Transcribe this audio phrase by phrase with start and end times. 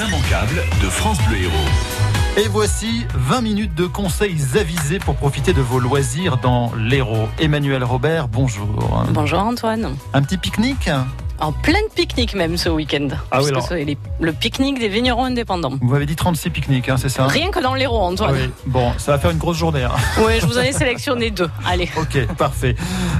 [0.00, 2.38] Les immanquables de France Bleu Héros.
[2.38, 7.28] Et voici 20 minutes de conseils avisés pour profiter de vos loisirs dans l'Hérault.
[7.38, 9.04] Emmanuel Robert, bonjour.
[9.10, 9.94] Bonjour Antoine.
[10.14, 10.88] Un petit pique-nique?
[11.40, 13.08] En plein pique-nique même ce week-end.
[13.30, 15.72] Ah oui, c'est le pique-nique des vignerons indépendants.
[15.80, 18.34] Vous m'avez dit 36 pique-niques, hein, c'est ça Rien que dans l'Hérault, Antoine.
[18.34, 18.50] Oui.
[18.66, 19.84] Bon, ça va faire une grosse journée.
[19.84, 19.90] Hein.
[20.26, 21.48] Oui, je vous en ai sélectionné deux.
[21.66, 21.88] Allez.
[21.96, 22.76] Ok, parfait.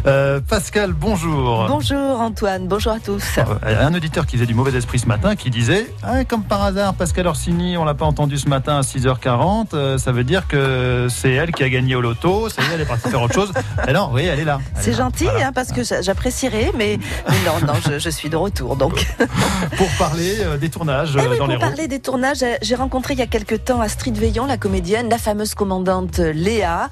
[0.06, 1.66] Euh, Pascal, bonjour.
[1.68, 3.22] Bonjour Antoine, bonjour à tous.
[3.38, 6.62] Euh, un auditeur qui faisait du mauvais esprit ce matin qui disait ah, comme par
[6.62, 10.46] hasard, Pascal Orsini, on l'a pas entendu ce matin à 6h40, euh, ça veut dire
[10.46, 13.22] que c'est elle qui a gagné au loto, ça y est, elle est partie faire
[13.22, 13.52] autre chose.
[13.88, 14.60] Et non, oui, elle est là.
[14.78, 16.98] C'est gentil, hein, parce que j'apprécierais, mais,
[17.46, 18.76] non, non, je, je suis de retour.
[18.76, 19.06] Donc.
[19.76, 22.74] pour parler euh, des tournages eh euh, dans les Pour parler des tournages, euh, j'ai
[22.74, 26.90] rencontré il y a quelques temps Astrid Veillon, la comédienne, la fameuse commandante Léa,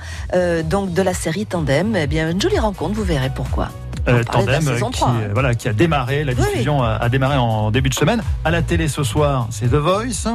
[0.65, 1.97] donc de la série Tandem.
[1.97, 3.69] Eh bien, une jolie rencontre, vous verrez pourquoi.
[4.31, 5.05] Tandem qui,
[5.35, 8.23] voilà, qui a démarré, la diffusion A, démarré en début de semaine.
[8.45, 10.29] À la télé ce soir, c'est The Voice.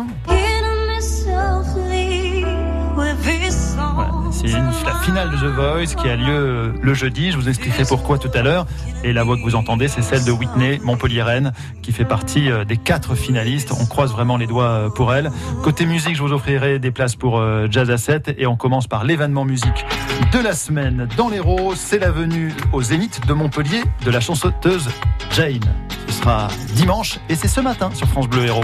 [4.33, 7.31] C'est la finale de The Voice qui a lieu euh, le jeudi.
[7.31, 8.65] Je vous expliquerai pourquoi tout à l'heure.
[9.03, 12.65] Et la voix que vous entendez, c'est celle de Whitney Montpellier-Rennes, qui fait partie euh,
[12.65, 13.71] des quatre finalistes.
[13.79, 15.31] On croise vraiment les doigts euh, pour elle.
[15.63, 18.35] Côté musique, je vous offrirai des places pour Jazz à 7.
[18.37, 19.85] Et on commence par l'événement musique
[20.33, 21.73] de la semaine dans l'Hérault.
[21.75, 24.89] C'est la venue au Zénith de Montpellier de la chanteuse
[25.31, 25.59] Jane.
[26.07, 28.63] Ce sera dimanche et c'est ce matin sur France Bleu Héros.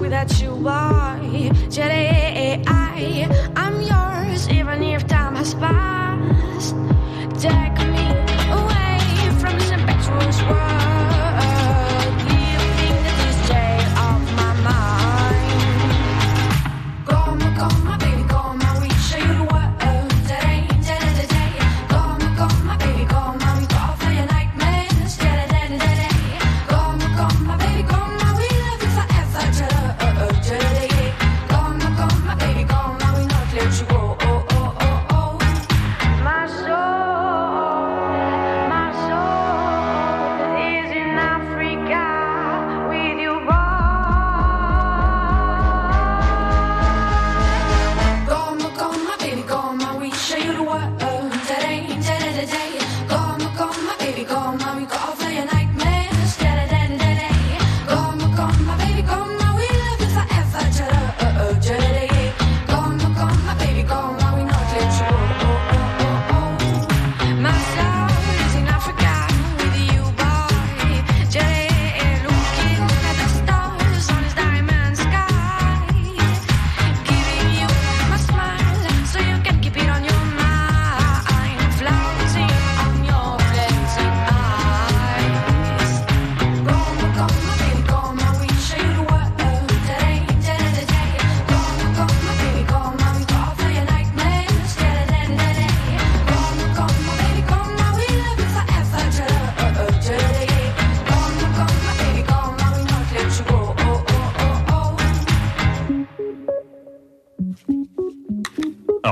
[0.00, 2.64] Without you boy, Jedi,
[3.56, 5.91] I'm yours, even if time has passed.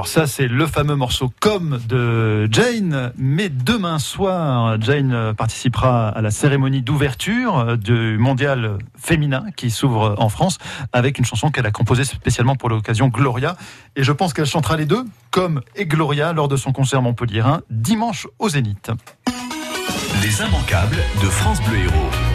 [0.06, 3.12] Ça c'est le fameux morceau Comme de Jane.
[3.16, 10.28] Mais demain soir, Jane participera à la cérémonie d'ouverture du mondial féminin qui s'ouvre en
[10.28, 10.58] France
[10.92, 13.56] avec une chanson qu'elle a composée spécialement pour l'occasion Gloria.
[13.96, 17.44] Et je pense qu'elle chantera les deux, Comme et Gloria, lors de son concert Montpellier
[17.70, 18.90] dimanche au Zénith.
[20.22, 22.29] Les immanquables de France Bleu Héros.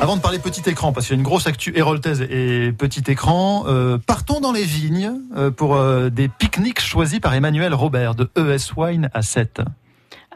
[0.00, 3.02] Avant de parler petit écran, parce qu'il y a une grosse actu héroltaise et petit
[3.08, 8.14] écran, euh, partons dans les vignes euh, pour euh, des pique-niques choisis par Emmanuel Robert
[8.14, 9.60] de ES Wine à 7.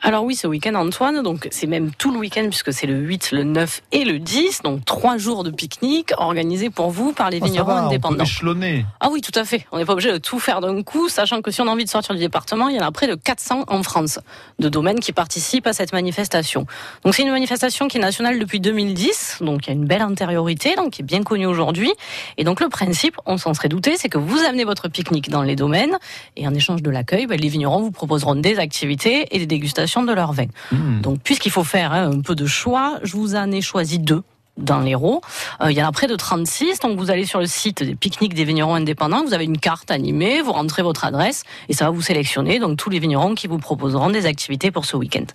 [0.06, 3.32] Alors oui, ce week-end, Antoine, donc c'est même tout le week-end puisque c'est le 8,
[3.32, 7.38] le 9 et le 10, donc trois jours de pique-nique organisés pour vous par les
[7.40, 8.22] Oh, vignerons va, on peut indépendants.
[8.24, 8.84] échelonner.
[9.00, 9.66] Ah oui, tout à fait.
[9.72, 11.86] On n'est pas obligé de tout faire d'un coup, sachant que si on a envie
[11.86, 14.18] de sortir du département, il y en a près de 400 en France
[14.58, 16.66] de domaines qui participent à cette manifestation.
[17.02, 20.02] Donc c'est une manifestation qui est nationale depuis 2010, donc il y a une belle
[20.02, 21.90] antériorité, donc qui est bien connue aujourd'hui.
[22.36, 25.42] Et donc le principe, on s'en serait douté, c'est que vous amenez votre pique-nique dans
[25.42, 25.96] les domaines
[26.36, 29.93] et en échange de l'accueil, ben, les vignerons vous proposeront des activités et des dégustations
[30.02, 30.46] de leur vin.
[30.72, 31.00] Mmh.
[31.00, 34.22] Donc, puisqu'il faut faire hein, un peu de choix, je vous en ai choisi deux
[34.56, 35.20] dans l'Hérault.
[35.60, 36.80] Euh, il y en a près de 36.
[36.80, 39.24] Donc, vous allez sur le site des pique-niques des vignerons indépendants.
[39.24, 40.42] Vous avez une carte animée.
[40.42, 42.58] Vous rentrez votre adresse et ça va vous sélectionner.
[42.58, 45.26] Donc, tous les vignerons qui vous proposeront des activités pour ce week-end.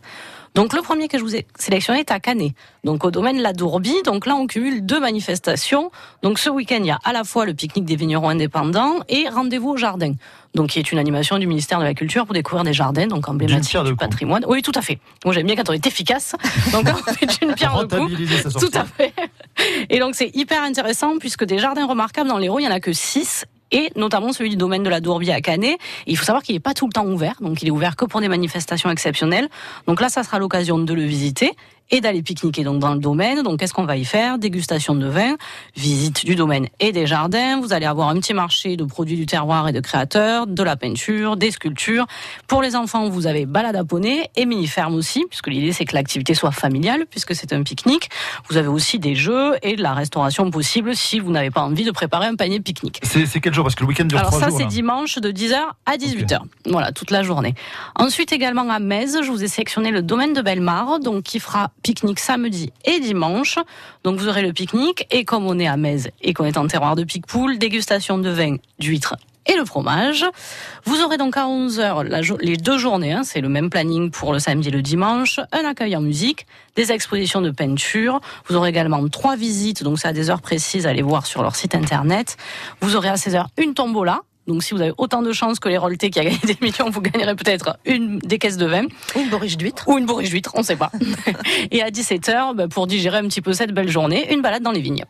[0.56, 2.54] Donc, le premier que je vous ai sélectionné est à Canet.
[2.84, 4.02] Donc, au domaine La Dourbie.
[4.04, 5.92] Donc, là, on cumule deux manifestations.
[6.24, 9.28] Donc, ce week-end, il y a à la fois le pique-nique des vignerons indépendants et
[9.30, 10.14] rendez-vous au jardin.
[10.56, 13.28] Donc, qui est une animation du ministère de la Culture pour découvrir des jardins, donc
[13.30, 14.44] emblématiques du patrimoine.
[14.48, 15.00] Oui, tout à fait.
[15.24, 16.36] Moi, j'aime bien quand on est efficace.
[16.72, 17.98] Donc, on fait une pierre de
[18.50, 18.72] sortie.
[18.72, 19.14] Tout à fait.
[19.90, 22.80] Et donc c'est hyper intéressant puisque des jardins remarquables dans l'Hérault, il y en a
[22.80, 25.74] que 6 et notamment celui du domaine de la Dourbie à Canet.
[26.08, 27.96] Et il faut savoir qu'il n'est pas tout le temps ouvert, donc il est ouvert
[27.96, 29.50] que pour des manifestations exceptionnelles.
[29.88, 31.52] Donc là, ça sera l'occasion de le visiter
[31.92, 33.42] et d'aller pique-niquer donc dans le domaine.
[33.44, 34.38] Donc qu'est-ce qu'on va y faire?
[34.38, 35.36] Dégustation de vin,
[35.76, 37.60] visite du domaine et des jardins.
[37.60, 40.76] Vous allez avoir un petit marché de produits du terroir et de créateurs, de la
[40.76, 42.06] peinture, des sculptures.
[42.48, 45.96] Pour les enfants, vous avez balade à poney et mini-ferme aussi, puisque l'idée c'est que
[45.96, 48.10] l'activité soit familiale, puisque c'est un pique-nique.
[48.50, 51.84] Vous avez aussi des jeux et de la restauration possible si vous n'avez pas envie
[51.84, 53.00] de préparer un panier pique-nique.
[53.04, 53.64] C'est c'est quel jour?
[53.64, 54.58] Parce que le week-end dure Alors trois ça, jours.
[54.60, 56.40] c'est dimanche de 10h à 18h.
[56.66, 57.54] Voilà, toute la journée.
[57.96, 61.72] Ensuite, également à Metz, je vous ai sélectionné le domaine de Bellemare, donc qui fera
[61.82, 63.58] pique-nique samedi et dimanche.
[64.04, 66.68] Donc vous aurez le pique-nique, et comme on est à Metz et qu'on est en
[66.68, 69.16] terroir de pique-poule, dégustation de vin, d'huîtres
[69.46, 70.26] et le fromage.
[70.86, 74.12] Vous aurez donc à 11h la jo- les deux journées, hein, c'est le même planning
[74.12, 76.46] pour le samedi et le dimanche, un accueil en musique,
[76.76, 78.20] des expositions de peinture.
[78.48, 81.56] Vous aurez également trois visites, donc c'est à des heures précises, allez voir sur leur
[81.56, 82.38] site internet.
[82.82, 84.20] Vous aurez à 16h une tombola.
[84.50, 86.90] Donc si vous avez autant de chances que les Rolletés qui a gagné des millions,
[86.90, 88.86] vous gagnerez peut-être une des caisses de vin
[89.16, 89.88] Une borriche d'huître.
[89.88, 90.92] ou une bourriche d'huître, on ne sait pas.
[91.72, 94.72] Et à 17h, bah, pour digérer un petit peu cette belle journée, une balade dans
[94.72, 95.06] les vignes.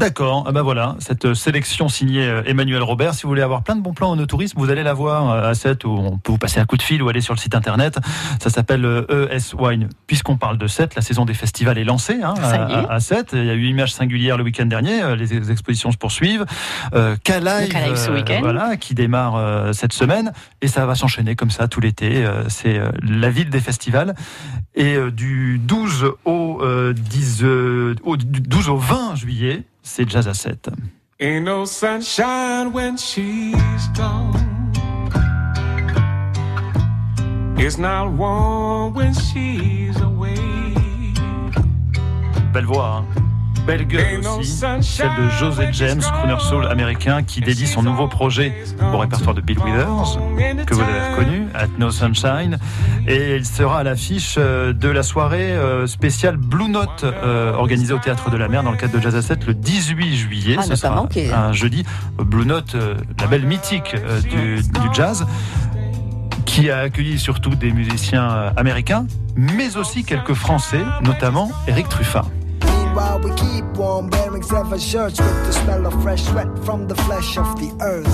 [0.00, 3.14] D'accord, ah bah voilà, cette sélection signée euh, Emmanuel Robert.
[3.14, 5.48] Si vous voulez avoir plein de bons plans en tourisme, vous allez la voir euh,
[5.50, 7.38] à 7 où on peut vous passer un coup de fil ou aller sur le
[7.38, 7.98] site internet.
[8.42, 9.88] Ça s'appelle euh, ES Wine.
[10.06, 12.42] Puisqu'on parle de 7, la saison des festivals est lancée hein, est.
[12.74, 13.30] à, à 7.
[13.32, 16.44] Il y a eu Images singulières le week-end dernier, euh, les ex- expositions se poursuivent.
[16.94, 18.40] Euh, K-Live ce euh, week-end.
[18.42, 22.22] voilà, qui démarre euh, cette semaine et ça va s'enchaîner comme ça tout l'été.
[22.26, 24.14] Euh, C'est euh, la ville des festivals.
[24.74, 30.08] Et euh, du 12 au, euh, 10, euh, au- du 12 au 20 juillet, c'est
[30.08, 30.68] Jazz à 7.
[31.20, 34.34] Ain't no sunshine when she's gone.
[37.56, 40.34] It's not warm when she's away.
[42.52, 43.25] Belle voix, hein.
[43.66, 48.54] Belle gueule aussi, celle de José James, crooner soul américain, qui dédie son nouveau projet
[48.92, 50.18] au répertoire de Bill Withers,
[50.64, 52.58] que vous avez reconnu, At No Sunshine.
[53.08, 57.92] Et il sera à l'affiche euh, de la soirée euh, spéciale Blue Note, euh, organisée
[57.92, 60.56] au Théâtre de la Mer dans le cadre de Jazz à 7 le 18 juillet.
[60.58, 61.84] Ah, Ce sera un jeudi.
[62.18, 62.76] Blue Note,
[63.20, 63.96] label mythique
[64.30, 65.26] du, du jazz
[66.44, 72.24] qui a accueilli surtout des musiciens américains, mais aussi quelques Français, notamment Eric Truffat.
[72.96, 76.94] Meanwhile, we keep warm, wearing seven shirts with the smell of fresh sweat from the
[76.94, 78.06] flesh of the earth.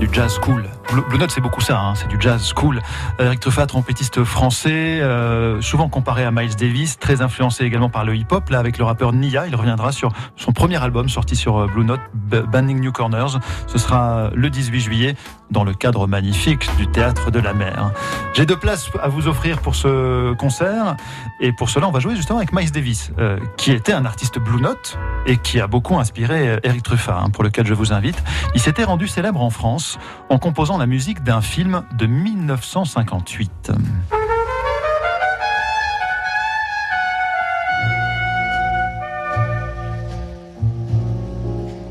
[0.00, 0.77] du jazz cool.
[0.90, 2.80] Blue, Note, c'est beaucoup ça, hein, c'est du jazz cool.
[3.18, 8.16] Eric Truffat, trompettiste français, euh, souvent comparé à Miles Davis, très influencé également par le
[8.16, 8.48] hip-hop.
[8.48, 11.84] Là, avec le rappeur Nia, il reviendra sur son premier album sorti sur euh, Blue
[11.84, 13.38] Note, Banding New Corners.
[13.66, 15.16] Ce sera le 18 juillet
[15.50, 17.92] dans le cadre magnifique du Théâtre de la Mer.
[18.34, 20.96] J'ai deux places à vous offrir pour ce concert
[21.40, 24.38] et pour cela, on va jouer justement avec Miles Davis, euh, qui était un artiste
[24.38, 27.92] Blue Note et qui a beaucoup inspiré euh, Eric Truffat, hein, pour lequel je vous
[27.92, 28.22] invite.
[28.54, 29.98] Il s'était rendu célèbre en France
[30.28, 33.72] en composant la musique d'un film de 1958.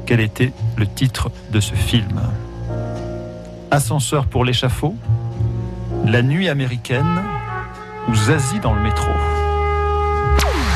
[0.05, 2.21] Quel était le titre de ce film?
[3.71, 4.95] Ascenseur pour l'échafaud
[6.05, 7.23] La nuit américaine
[8.07, 9.11] ou Zazie dans le métro?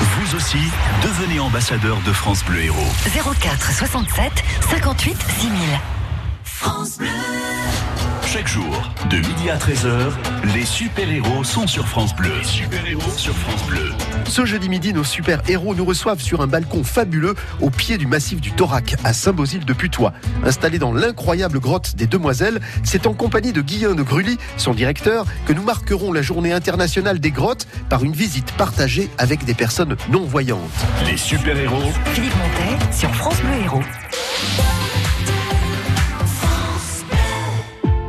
[0.01, 0.59] Vous aussi,
[1.01, 2.77] devenez ambassadeur de France Bleu Héros.
[3.41, 4.31] 04 67
[4.69, 5.61] 58 6000.
[8.31, 10.09] Chaque jour, de midi à 13h,
[10.55, 12.31] les super-héros sont sur France Bleu.
[12.37, 13.91] Les super-héros sur France Bleu.
[14.25, 18.39] Ce jeudi midi, nos super-héros nous reçoivent sur un balcon fabuleux au pied du massif
[18.39, 20.13] du Torac, à Saint-Bosile de Putois.
[20.45, 25.25] Installé dans l'incroyable grotte des Demoiselles, c'est en compagnie de Guillaume de Grully, son directeur,
[25.45, 29.97] que nous marquerons la journée internationale des grottes par une visite partagée avec des personnes
[30.09, 30.61] non-voyantes.
[31.05, 33.83] Les super-héros Philippe Montet sur France Bleu Héros.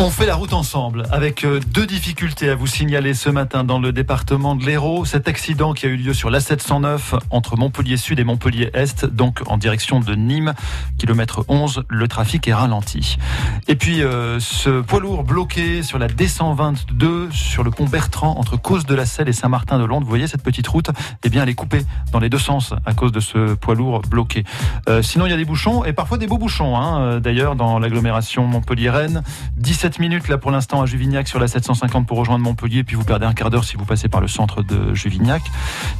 [0.00, 3.80] On fait la route ensemble avec euh, deux difficultés à vous signaler ce matin dans
[3.80, 5.04] le département de l'Hérault.
[5.04, 9.40] Cet accident qui a eu lieu sur l'A709 entre Montpellier Sud et Montpellier Est, donc
[9.46, 10.54] en direction de Nîmes,
[10.98, 13.18] kilomètre 11, le trafic est ralenti.
[13.66, 18.56] Et puis euh, ce poids lourd bloqué sur la D122 sur le pont Bertrand entre
[18.56, 20.04] Cause de la Selle et Saint-Martin-de-Londe.
[20.04, 20.90] Vous voyez cette petite route?
[21.24, 24.02] Eh bien elle est coupée dans les deux sens à cause de ce poids lourd
[24.02, 24.44] bloqué.
[24.88, 26.76] Euh, sinon il y a des bouchons et parfois des beaux bouchons.
[26.76, 29.24] Hein, euh, D'ailleurs dans l'agglomération Montpellier-Rennes,
[29.56, 33.04] 17 minutes là pour l'instant à Juvignac sur la 750 pour rejoindre Montpellier, puis vous
[33.04, 35.42] perdez un quart d'heure si vous passez par le centre de Juvignac,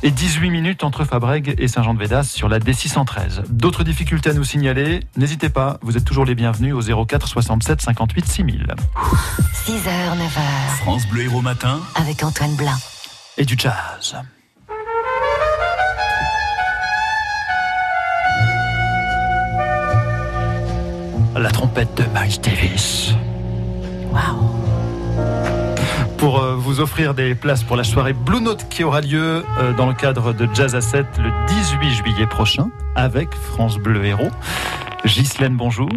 [0.02, 3.44] et 18 minutes entre Fabrègue et Saint-Jean-de-Védas sur la D613.
[3.48, 7.80] D'autres difficultés à nous signaler, n'hésitez pas, vous êtes toujours les bienvenus au 04 67
[7.80, 8.66] 58 6000.
[9.66, 11.80] 6h, 9h, France Bleu Héros Matin.
[11.94, 12.76] avec Antoine Blin.
[13.38, 14.16] Et du jazz.
[21.36, 23.14] La trompette de Miles Davis.
[26.16, 29.72] Pour euh, vous offrir des places pour la soirée Blue Note qui aura lieu euh,
[29.72, 34.30] dans le cadre de Jazz à 7 le 18 juillet prochain avec France Bleu Héros.
[35.04, 35.88] Ghislaine, bonjour.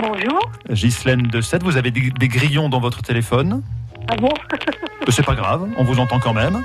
[0.00, 0.40] Bonjour.
[0.70, 3.62] Ghislaine de 7, vous avez des, des grillons dans votre téléphone?
[4.08, 6.62] Ah bon Euh, C'est pas grave, on vous entend quand même.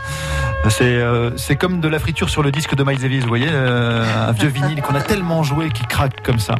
[0.70, 3.48] C'est euh, c'est comme de la friture sur le disque de Miles Davis, vous voyez,
[3.50, 6.56] euh, un vieux vinyle qu'on a tellement joué qui craque comme ça.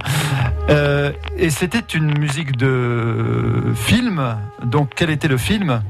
[0.70, 4.36] Euh, et c'était une musique de film.
[4.64, 5.82] Donc quel était le film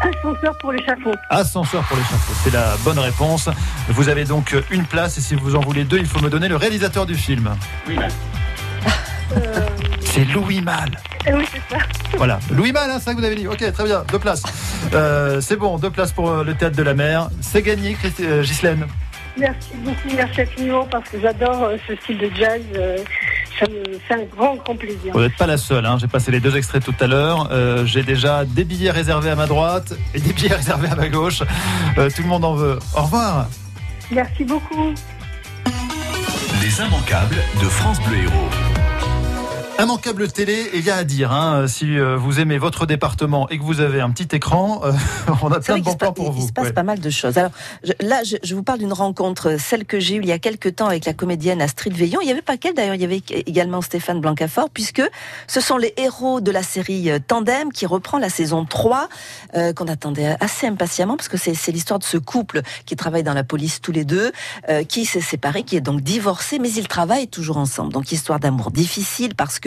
[0.00, 1.12] Ascenseur pour l'échafaud.
[1.30, 2.32] Ascenseur pour l'échafaud.
[2.42, 3.48] C'est la bonne réponse.
[3.88, 6.48] Vous avez donc une place et si vous en voulez deux, il faut me donner
[6.48, 7.50] le réalisateur du film.
[10.14, 10.96] C'est Louis Malle.
[11.26, 11.82] Eh oui, c'est ça.
[12.16, 13.48] Voilà, Louis Malle, hein, c'est ça que vous avez dit.
[13.48, 14.44] Ok, très bien, deux places.
[14.92, 17.30] Euh, c'est bon, deux places pour euh, le théâtre de la mer.
[17.40, 18.86] C'est gagné, euh, Ghislaine.
[19.36, 22.62] Merci beaucoup, merci infiniment parce que j'adore euh, ce style de jazz.
[23.58, 25.12] Ça me fait un grand, grand plaisir.
[25.12, 25.96] Vous n'êtes pas la seule, hein.
[26.00, 27.48] j'ai passé les deux extraits tout à l'heure.
[27.50, 31.08] Euh, j'ai déjà des billets réservés à ma droite et des billets réservés à ma
[31.08, 31.42] gauche.
[31.98, 32.78] Euh, tout le monde en veut.
[32.94, 33.48] Au revoir.
[34.12, 34.94] Merci beaucoup.
[36.62, 38.63] Les immanquables de France Bleu Héros.
[39.80, 43.58] Immanquable télé, il y a à dire, hein, si euh, vous aimez votre département et
[43.58, 44.92] que vous avez un petit écran, euh,
[45.42, 46.46] on a plein de bons plans pour il vous.
[46.46, 46.72] se passe Ouais.
[46.72, 47.36] pas mal de choses.
[47.38, 47.50] Alors
[47.82, 50.38] je- là, je, je vous parle d'une rencontre, celle que j'ai eue il y a
[50.38, 52.20] quelques temps avec la comédienne Astrid Veillon.
[52.22, 55.02] Il y avait pas qu'elle d'ailleurs, il y avait également Stéphane Blancafort, puisque
[55.48, 59.08] ce sont les héros de la série euh, Tandem qui reprend la saison 3,
[59.56, 63.24] euh, qu'on attendait assez impatiemment, parce que c'est c'est l'histoire de ce couple qui travaille
[63.24, 64.30] dans la police tous les deux,
[64.70, 67.92] euh, qui s'est séparé, qui est donc divorcé, mais ils travaillent toujours ensemble.
[67.92, 69.63] Donc histoire d'amour difficile, parce que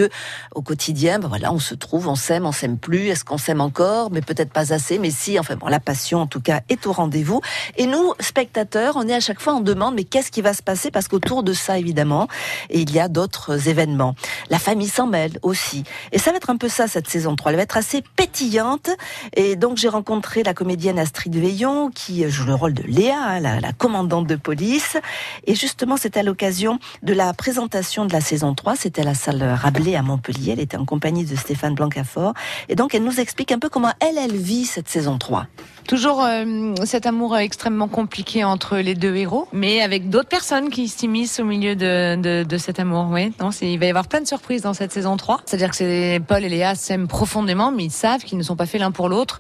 [0.56, 3.62] au quotidien, ben voilà, on se trouve, on s'aime, on s'aime plus, est-ce qu'on s'aime
[3.62, 6.86] encore, mais peut-être pas assez, mais si, enfin bon, la passion en tout cas est
[6.88, 7.42] au rendez-vous.
[7.78, 10.64] Et nous, spectateurs, on est à chaque fois en demande, mais qu'est-ce qui va se
[10.64, 10.92] passer?
[10.92, 12.28] Parce qu'autour de ça, évidemment,
[12.70, 14.16] il y a d'autres événements.
[14.50, 15.84] La famille s'en mêle aussi.
[16.12, 17.52] Et ça va être un peu ça, cette saison 3.
[17.52, 18.90] Elle va être assez pétillante.
[19.36, 23.40] Et donc, j'ai rencontré la comédienne Astrid Veillon, qui joue le rôle de Léa, hein,
[23.40, 24.98] la, la commandante de police.
[25.46, 28.76] Et justement, c'était à l'occasion de la présentation de la saison 3.
[28.76, 30.54] C'était à la salle Rabelais à Montpellier.
[30.54, 32.34] Elle était en compagnie de Stéphane Blancafort.
[32.70, 35.48] Et donc, elle nous explique un peu comment elle, elle vit cette saison 3.
[35.88, 40.90] Toujours euh, cet amour extrêmement compliqué entre les deux héros, mais avec d'autres personnes qui
[40.90, 43.08] s'immiscent au milieu de, de, cet amour.
[43.10, 45.42] Oui, non, il va y avoir plein de surprises dans cette saison 3.
[45.46, 48.82] C'est-à-dire que Paul et Léa s'aiment profondément, mais ils savent qu'ils ne sont pas faits
[48.82, 49.40] l'un pour l'autre.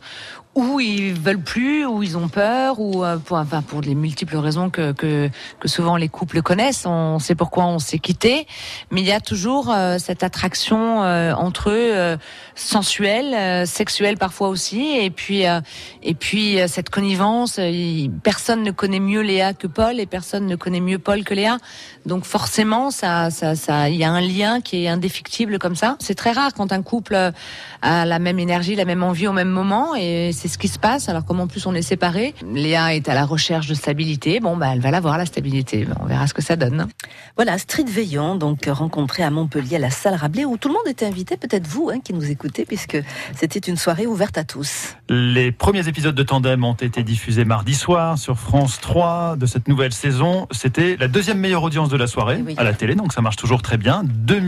[0.57, 4.37] Ou ils veulent plus, ou ils ont peur, ou euh, pour, enfin, pour les multiples
[4.37, 6.87] raisons que, que, que souvent les couples connaissent.
[6.87, 8.47] On sait pourquoi on s'est quitté,
[8.89, 12.17] mais il y a toujours euh, cette attraction euh, entre eux, euh,
[12.59, 15.61] sensuelle, euh, sexuelle parfois aussi, et puis euh,
[16.03, 17.59] et puis euh, cette connivence.
[18.23, 21.57] personne ne connaît mieux Léa que Paul, et personne ne connaît mieux Paul que Léa.
[22.05, 25.97] Donc forcément, ça, ça, ça, il y a un lien qui est indéfectible comme ça.
[25.99, 27.15] C'est très rare quand un couple
[27.81, 30.79] a la même énergie, la même envie au même moment, et c'est ce qui se
[30.79, 31.09] passe.
[31.09, 34.39] Alors comme en plus on est séparés, Léa est à la recherche de stabilité.
[34.39, 35.87] Bon, bah elle va l'avoir la stabilité.
[36.01, 36.87] On verra ce que ça donne.
[37.35, 40.87] Voilà, Astrid Veillon, donc rencontrée à Montpellier à la salle Rabelais, où tout le monde
[40.87, 42.97] était invité, peut-être vous hein, qui nous écoutez, puisque
[43.35, 44.95] c'était une soirée ouverte à tous.
[45.09, 49.67] Les premiers épisodes de Tandem ont été diffusés mardi soir sur France 3 de cette
[49.67, 50.47] nouvelle saison.
[50.51, 53.61] C'était la deuxième meilleure audience de la soirée à la télé, donc ça marche toujours
[53.61, 54.03] très bien.
[54.05, 54.41] 2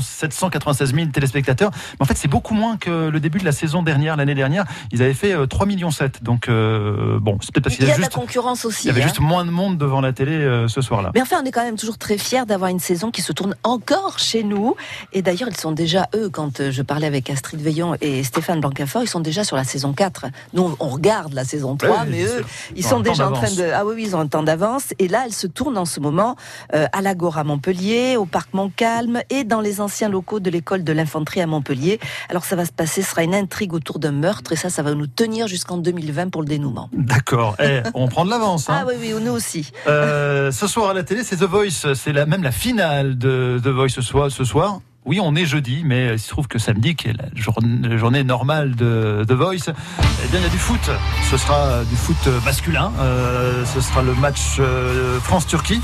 [0.00, 1.70] 796 000 téléspectateurs.
[1.98, 4.64] Mais en fait, c'est beaucoup moins que le début de la saison dernière, l'année dernière.
[4.92, 6.22] Ils avaient fait euh, 3 millions 7.
[6.22, 8.64] Donc, euh, bon, c'est peut-être parce qu'il Il y, y a a de la concurrence
[8.64, 8.84] aussi.
[8.84, 9.06] il y avait hein.
[9.06, 11.10] juste moins de monde devant la télé euh, ce soir-là.
[11.14, 13.54] Mais enfin, on est quand même toujours très fiers d'avoir une saison qui se tourne
[13.62, 14.76] encore chez nous.
[15.12, 19.02] Et d'ailleurs, ils sont déjà, eux, quand je parlais avec Astrid Veillon et Stéphane Blancafort,
[19.02, 20.26] ils sont déjà sur la saison 4.
[20.54, 22.44] Nous, on regarde la saison 3, Oui, mais eux,
[22.74, 23.70] ils Ils ont sont déjà en train de...
[23.74, 24.94] Ah oui, oui, ils ont un temps d'avance.
[24.98, 26.36] Et là, elle se tourne en ce moment
[26.74, 30.92] euh, à l'Agora Montpellier, au Parc Montcalm et dans les anciens locaux de l'école de
[30.92, 32.00] l'infanterie à Montpellier.
[32.28, 34.82] Alors, ça va se passer, ce sera une intrigue autour d'un meurtre et ça, ça
[34.82, 36.88] va nous tenir jusqu'en 2020 pour le dénouement.
[36.92, 37.56] D'accord.
[37.60, 38.68] Eh, on prend de l'avance.
[38.68, 38.78] hein.
[38.80, 39.70] Ah oui, oui, nous aussi.
[39.86, 41.94] Euh, ce soir à la télé, c'est The Voice.
[41.94, 44.30] C'est la, même la finale de The Voice ce soir.
[44.30, 44.80] Ce soir.
[45.06, 48.76] Oui, on est jeudi, mais il se trouve que samedi, qui est la journée, normale
[48.76, 50.90] de The Voice, eh bien, il y a du foot.
[51.30, 52.92] Ce sera du foot masculin.
[53.00, 55.80] Euh, ce sera le match euh, France-Turquie.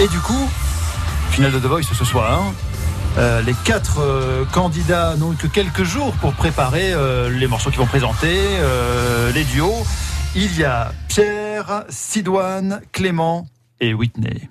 [0.00, 0.50] Et du coup,
[1.30, 2.52] finale de The Voice ce soir.
[3.18, 4.00] Euh, les quatre
[4.52, 6.94] candidats n'ont que quelques jours pour préparer
[7.30, 8.36] les morceaux qu'ils vont présenter,
[9.32, 9.86] les duos.
[10.34, 13.46] Il y a Pierre, Sidoine, Clément
[13.80, 14.48] et Whitney.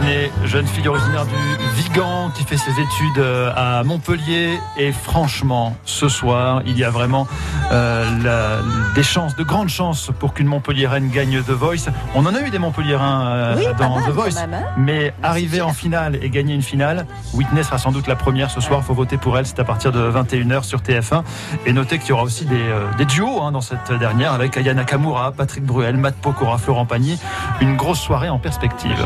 [0.00, 1.34] Whitney, jeune fille originaire du
[1.82, 4.58] Vigan qui fait ses études euh, à Montpellier.
[4.78, 7.26] Et franchement, ce soir, il y a vraiment
[7.72, 11.90] euh, la- des chances, de grandes chances pour qu'une Montpelliéraine gagne The Voice.
[12.14, 14.34] On en a eu des Montpelliérains euh, Oui, dans mal The Voice.
[14.40, 14.66] même, hein.
[14.78, 18.60] mais arriver en finale et gagner une finale, Whitney sera sans doute la première ce
[18.60, 18.80] soir.
[18.82, 19.46] Il faut voter pour elle.
[19.46, 21.22] C'est à partir de 21h sur TF1.
[21.66, 24.56] Et notez qu'il y aura aussi des, euh, des duos hein, dans cette dernière avec
[24.56, 27.18] Aya Nakamura, Patrick Bruel, Matt Pokora, Florent Pagny.
[27.60, 28.96] Une grosse soirée en perspective.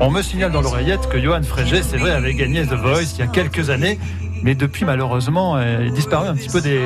[0.00, 3.18] On me signale dans l'oreillette que Johan Frégé, c'est vrai, avait gagné The Voice il
[3.18, 3.98] y a quelques années.
[4.44, 6.80] Mais depuis, malheureusement, elle est disparu un petit peu des,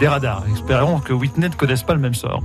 [0.00, 0.42] des radars.
[0.52, 2.42] Espérons que Whitney ne connaisse pas le même sort.